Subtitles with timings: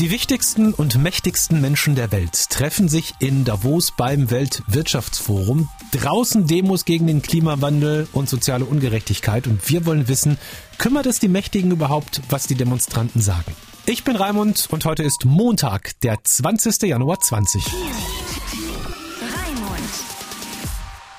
[0.00, 5.68] Die wichtigsten und mächtigsten Menschen der Welt treffen sich in Davos beim Weltwirtschaftsforum.
[5.92, 9.46] Draußen Demos gegen den Klimawandel und soziale Ungerechtigkeit.
[9.46, 10.36] Und wir wollen wissen,
[10.78, 13.54] kümmert es die Mächtigen überhaupt, was die Demonstranten sagen?
[13.86, 16.82] Ich bin Raimund und heute ist Montag, der 20.
[16.82, 17.62] Januar 20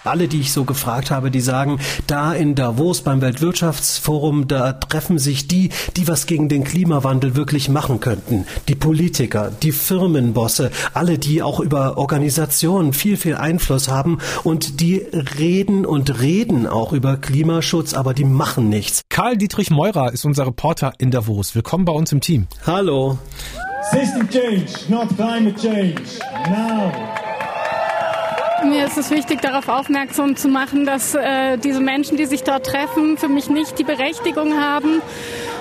[0.07, 5.19] alle, die ich so gefragt habe, die sagen, da in Davos beim Weltwirtschaftsforum, da treffen
[5.19, 8.45] sich die, die was gegen den Klimawandel wirklich machen könnten.
[8.67, 14.97] Die Politiker, die Firmenbosse, alle, die auch über Organisationen viel, viel Einfluss haben und die
[15.39, 19.01] reden und reden auch über Klimaschutz, aber die machen nichts.
[19.09, 21.55] Karl Dietrich Meurer ist unser Reporter in Davos.
[21.55, 22.47] Willkommen bei uns im Team.
[22.65, 23.17] Hallo.
[23.91, 26.01] System change, not climate change.
[26.49, 27.14] Now.
[28.69, 32.65] Mir ist es wichtig, darauf aufmerksam zu machen, dass äh, diese Menschen, die sich dort
[32.65, 35.01] treffen, für mich nicht die Berechtigung haben,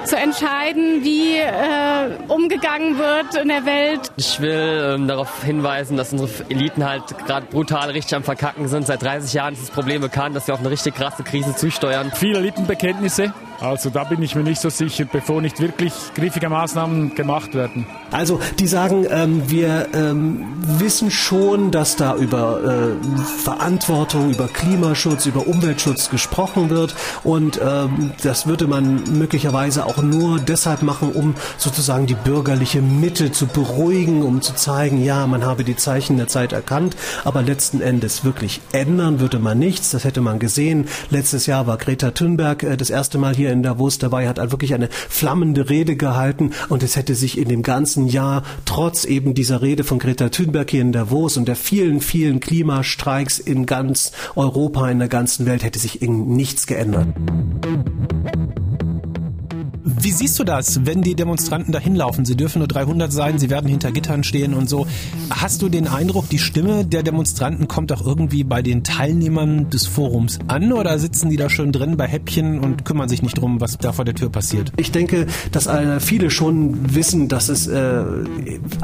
[0.05, 4.11] zu entscheiden, wie äh, umgegangen wird in der Welt.
[4.17, 8.87] Ich will ähm, darauf hinweisen, dass unsere Eliten halt gerade brutal richtig am Verkacken sind.
[8.87, 12.11] Seit 30 Jahren ist das Problem bekannt, dass wir auf eine richtig krasse Krise zusteuern.
[12.15, 13.33] Viele Elitenbekenntnisse.
[13.60, 17.86] Also da bin ich mir nicht so sicher, bevor nicht wirklich griffige Maßnahmen gemacht werden.
[18.10, 20.47] Also die sagen, ähm, wir ähm,
[20.78, 28.12] wissen schon, dass da über äh, Verantwortung, über Klimaschutz, über Umweltschutz gesprochen wird und ähm,
[28.22, 34.22] das würde man möglicherweise auch nur deshalb machen, um sozusagen die bürgerliche Mitte zu beruhigen,
[34.22, 38.60] um zu zeigen, ja, man habe die Zeichen der Zeit erkannt, aber letzten Endes wirklich
[38.72, 39.91] ändern würde man nichts.
[39.91, 40.86] Das hätte man gesehen.
[41.10, 44.75] Letztes Jahr war Greta Thunberg äh, das erste Mal hier in Davos dabei, hat wirklich
[44.75, 49.62] eine flammende Rede gehalten und es hätte sich in dem ganzen Jahr trotz eben dieser
[49.62, 54.91] Rede von Greta Thunberg hier in Davos und der vielen, vielen Klimastreiks in ganz Europa,
[54.91, 57.09] in der ganzen Welt hätte sich nichts geändert.
[60.05, 62.27] Wie siehst du das, wenn die Demonstranten da hinlaufen?
[62.27, 64.86] Sie dürfen nur 300 sein, sie werden hinter Gittern stehen und so.
[65.30, 69.86] Hast du den Eindruck, die Stimme der Demonstranten kommt auch irgendwie bei den Teilnehmern des
[69.86, 73.62] Forums an oder sitzen die da schon drin bei Häppchen und kümmern sich nicht drum,
[73.62, 74.72] was da vor der Tür passiert?
[74.76, 78.04] Ich denke, dass äh, viele schon wissen, dass es äh,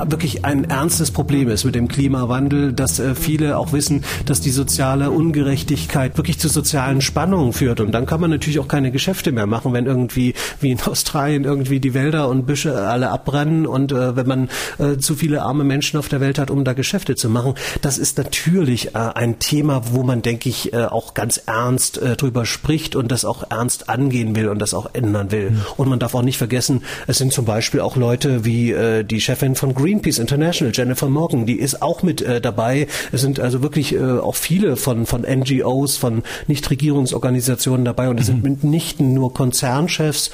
[0.02, 4.48] wirklich ein ernstes Problem ist mit dem Klimawandel, dass äh, viele auch wissen, dass die
[4.48, 7.80] soziale Ungerechtigkeit wirklich zu sozialen Spannungen führt.
[7.80, 10.32] Und dann kann man natürlich auch keine Geschäfte mehr machen, wenn irgendwie
[10.62, 14.48] wie in Australien Australien irgendwie die Wälder und Büsche alle abbrennen und äh, wenn man
[14.78, 17.54] äh, zu viele arme Menschen auf der Welt hat, um da Geschäfte zu machen.
[17.82, 22.14] Das ist natürlich äh, ein Thema, wo man, denke ich, äh, auch ganz ernst äh,
[22.14, 25.50] drüber spricht und das auch ernst angehen will und das auch ändern will.
[25.50, 25.62] Mhm.
[25.76, 29.20] Und man darf auch nicht vergessen, es sind zum Beispiel auch Leute wie äh, die
[29.20, 32.86] Chefin von Greenpeace International, Jennifer Morgan, die ist auch mit dabei.
[33.10, 38.32] Es sind also wirklich auch viele von, von NGOs, von Nichtregierungsorganisationen dabei und es mhm.
[38.32, 40.30] sind mitnichten nur Konzernchefs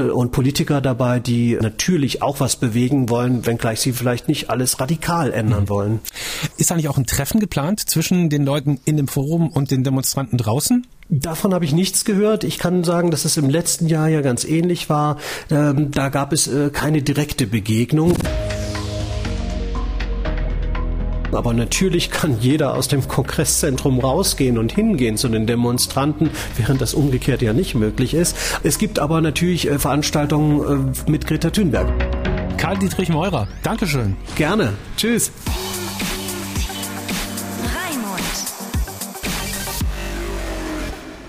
[0.00, 4.80] äh, und Politiker dabei, die natürlich auch was bewegen wollen, wenngleich sie vielleicht nicht alles
[4.80, 5.68] radikal ändern mhm.
[5.68, 6.00] wollen.
[6.56, 10.38] Ist eigentlich auch ein Treffen geplant zwischen den Leuten in dem Forum und den Demonstranten
[10.38, 10.86] draußen?
[11.12, 12.44] Davon habe ich nichts gehört.
[12.44, 15.18] Ich kann sagen, dass es im letzten Jahr ja ganz ähnlich war.
[15.50, 18.14] Ähm, da gab es äh, keine direkte Begegnung.
[21.32, 26.94] Aber natürlich kann jeder aus dem Kongresszentrum rausgehen und hingehen zu den Demonstranten, während das
[26.94, 28.36] umgekehrt ja nicht möglich ist.
[28.62, 31.88] Es gibt aber natürlich äh, Veranstaltungen äh, mit Greta Thunberg.
[32.56, 34.16] Karl Dietrich Meurer, Dankeschön.
[34.36, 34.74] Gerne.
[34.96, 35.32] Tschüss.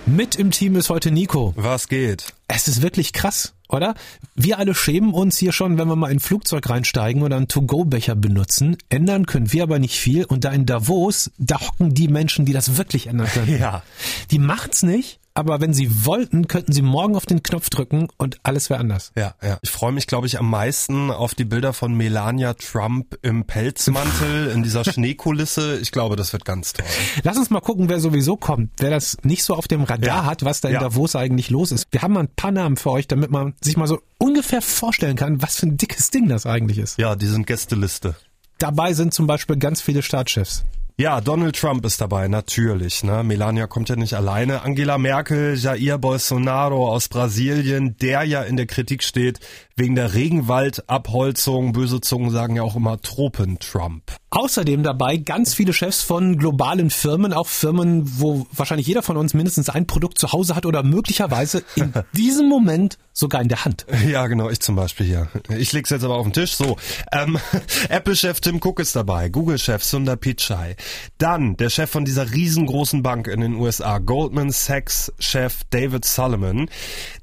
[0.05, 1.53] Mit im Team ist heute Nico.
[1.55, 2.33] Was geht?
[2.49, 3.95] Es ist wirklich krass, oder?
[4.35, 7.47] Wir alle schämen uns hier schon, wenn wir mal in ein Flugzeug reinsteigen oder einen
[7.47, 8.77] To-Go-Becher benutzen.
[8.89, 10.25] Ändern können wir aber nicht viel.
[10.25, 13.41] Und da in Davos, da hocken die Menschen, die das wirklich ändern können.
[13.61, 13.83] Ja.
[14.31, 18.39] Die macht's nicht, aber wenn sie wollten, könnten sie morgen auf den Knopf drücken und
[18.43, 19.11] alles wäre anders.
[19.15, 19.57] Ja, ja.
[19.61, 24.47] Ich freue mich, glaube ich, am meisten auf die Bilder von Melania Trump im Pelzmantel
[24.53, 25.79] in dieser Schneekulisse.
[25.79, 26.85] Ich glaube, das wird ganz toll.
[27.23, 30.25] Lass uns mal gucken, wer sowieso kommt, wer das nicht so auf dem Radar ja.
[30.25, 30.79] hat, was da in ja.
[30.79, 31.87] Davos eigentlich los ist.
[31.91, 35.15] Wir haben mal ein paar Namen für euch, damit man sich mal so ungefähr vorstellen
[35.15, 36.97] kann, was für ein dickes Ding das eigentlich ist.
[36.97, 38.15] Ja, die sind Gästeliste.
[38.59, 40.63] Dabei sind zum Beispiel ganz viele Staatschefs.
[40.97, 43.03] Ja, Donald Trump ist dabei, natürlich.
[43.03, 43.23] Ne?
[43.23, 44.61] Melania kommt ja nicht alleine.
[44.61, 49.39] Angela Merkel, Jair Bolsonaro aus Brasilien, der ja in der Kritik steht
[49.75, 51.71] wegen der Regenwaldabholzung.
[51.71, 54.20] Böse Zungen sagen ja auch immer Tropen-Trump.
[54.33, 59.33] Außerdem dabei ganz viele Chefs von globalen Firmen, auch Firmen, wo wahrscheinlich jeder von uns
[59.33, 63.85] mindestens ein Produkt zu Hause hat oder möglicherweise in diesem Moment sogar in der Hand.
[64.07, 65.27] Ja, genau, ich zum Beispiel hier.
[65.49, 66.53] Ich leg's jetzt aber auf den Tisch.
[66.55, 66.77] So,
[67.11, 67.37] ähm,
[67.89, 70.77] Apple-Chef Tim Cook ist dabei, Google-Chef Sundar Pichai,
[71.17, 76.69] dann der Chef von dieser riesengroßen Bank in den USA, Goldman Sachs-Chef David Solomon.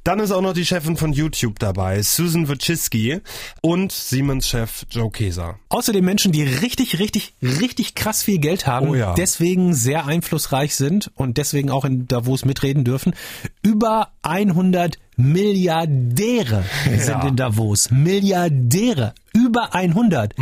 [0.04, 3.20] Dann ist auch noch die Chefin von YouTube dabei, Susan Wojcicki
[3.62, 5.58] und Siemens-Chef Joe Keser.
[5.70, 9.14] Außerdem Menschen, die richtig, richtig, richtig krass viel Geld haben, Oh ja.
[9.14, 13.14] deswegen sehr einflussreich sind und deswegen auch in Davos mitreden dürfen.
[13.62, 16.64] Über 100 Milliardäre
[16.98, 17.90] sind in Davos.
[17.90, 19.14] Milliardäre.
[19.32, 20.34] Über 100.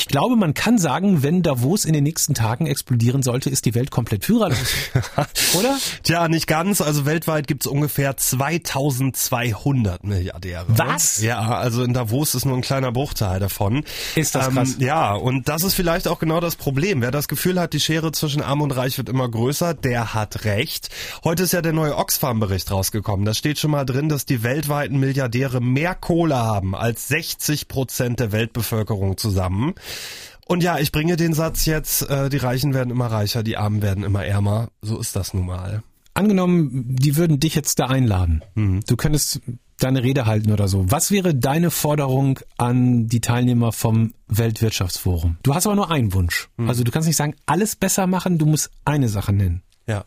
[0.00, 3.74] Ich glaube, man kann sagen, wenn Davos in den nächsten Tagen explodieren sollte, ist die
[3.74, 4.58] Welt komplett führerlos.
[5.58, 5.76] Oder?
[6.04, 6.80] Tja, nicht ganz.
[6.80, 10.64] Also weltweit gibt's ungefähr 2200 Milliardäre.
[10.68, 11.20] Was?
[11.20, 13.84] Ja, also in Davos ist nur ein kleiner Bruchteil davon.
[14.14, 14.76] Ist das krass.
[14.78, 17.02] Ja, und das ist vielleicht auch genau das Problem.
[17.02, 20.46] Wer das Gefühl hat, die Schere zwischen Arm und Reich wird immer größer, der hat
[20.46, 20.88] recht.
[21.24, 23.26] Heute ist ja der neue Oxfam-Bericht rausgekommen.
[23.26, 28.18] Da steht schon mal drin, dass die weltweiten Milliardäre mehr Kohle haben als 60 Prozent
[28.18, 29.74] der Weltbevölkerung zusammen.
[30.46, 33.82] Und ja, ich bringe den Satz jetzt, äh, die Reichen werden immer reicher, die Armen
[33.82, 34.68] werden immer ärmer.
[34.82, 35.82] So ist das nun mal.
[36.12, 38.42] Angenommen, die würden dich jetzt da einladen.
[38.56, 39.40] Du könntest
[39.78, 40.90] deine Rede halten oder so.
[40.90, 45.38] Was wäre deine Forderung an die Teilnehmer vom Weltwirtschaftsforum?
[45.44, 46.48] Du hast aber nur einen Wunsch.
[46.58, 49.62] Also du kannst nicht sagen, alles besser machen, du musst eine Sache nennen.
[49.86, 50.04] Ja.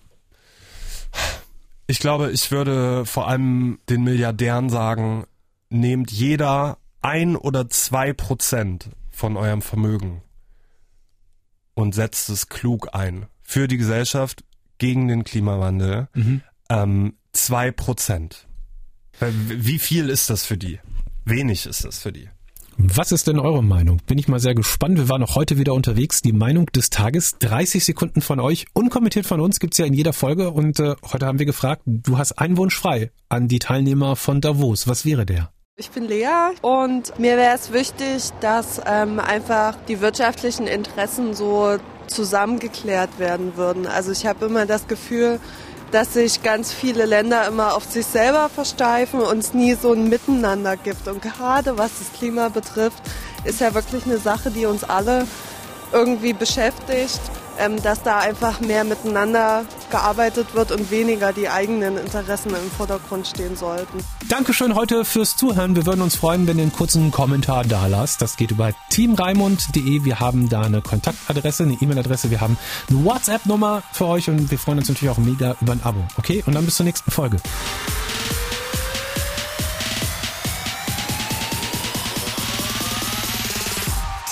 [1.87, 5.23] Ich glaube, ich würde vor allem den Milliardären sagen,
[5.69, 8.89] nehmt jeder ein oder zwei Prozent
[9.23, 10.21] von eurem Vermögen
[11.75, 13.27] und setzt es klug ein.
[13.41, 14.43] Für die Gesellschaft,
[14.79, 16.09] gegen den Klimawandel.
[16.69, 18.49] Ähm, zwei Prozent.
[19.21, 20.81] Weil Wie viel ist das für die?
[21.23, 22.27] Wenig ist das für die.
[22.75, 24.01] Was ist denn eure Meinung?
[24.07, 24.97] Bin ich mal sehr gespannt.
[24.97, 26.21] Wir waren auch heute wieder unterwegs.
[26.21, 27.37] Die Meinung des Tages.
[27.39, 28.65] 30 Sekunden von euch.
[28.73, 30.51] Unkommentiert von uns gibt's ja in jeder Folge.
[30.51, 34.41] Und äh, heute haben wir gefragt, du hast einen Wunsch frei an die Teilnehmer von
[34.41, 34.85] Davos.
[34.89, 35.53] Was wäre der?
[35.75, 41.77] Ich bin Lea und mir wäre es wichtig, dass ähm, einfach die wirtschaftlichen Interessen so
[42.05, 43.87] zusammengeklärt werden würden.
[43.87, 45.39] Also ich habe immer das Gefühl,
[45.89, 50.09] dass sich ganz viele Länder immer auf sich selber versteifen und es nie so ein
[50.09, 51.07] Miteinander gibt.
[51.07, 53.01] Und gerade was das Klima betrifft,
[53.43, 55.25] ist ja wirklich eine Sache, die uns alle
[55.91, 57.19] irgendwie beschäftigt,
[57.57, 63.27] ähm, dass da einfach mehr miteinander gearbeitet wird und weniger die eigenen Interessen im Vordergrund
[63.27, 64.03] stehen sollten.
[64.27, 65.75] Dankeschön heute fürs Zuhören.
[65.75, 68.19] Wir würden uns freuen, wenn ihr einen kurzen Kommentar da lasst.
[68.19, 70.03] Das geht über teamreimund.de.
[70.03, 72.31] Wir haben da eine Kontaktadresse, eine E-Mail-Adresse.
[72.31, 72.57] Wir haben
[72.89, 76.03] eine WhatsApp-Nummer für euch und wir freuen uns natürlich auch mega über ein Abo.
[76.17, 76.43] Okay?
[76.47, 77.37] Und dann bis zur nächsten Folge.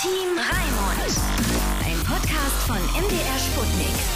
[0.02, 1.20] Team Raimund.
[1.86, 4.11] Ein Podcast von MDR Sputnik.